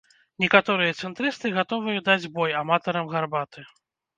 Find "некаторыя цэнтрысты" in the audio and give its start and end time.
0.43-1.51